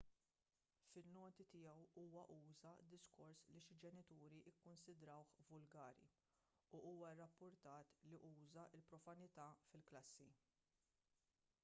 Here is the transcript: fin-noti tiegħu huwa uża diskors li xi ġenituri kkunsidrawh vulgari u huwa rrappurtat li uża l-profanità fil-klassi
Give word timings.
fin-noti 0.91 1.43
tiegħu 1.49 1.83
huwa 2.03 2.21
uża 2.45 2.71
diskors 2.93 3.43
li 3.51 3.61
xi 3.67 3.77
ġenituri 3.83 4.41
kkunsidrawh 4.47 5.35
vulgari 5.51 6.09
u 6.77 6.81
huwa 6.91 7.13
rrappurtat 7.19 7.95
li 8.13 8.23
uża 8.31 8.63
l-profanità 8.79 9.47
fil-klassi 9.67 10.31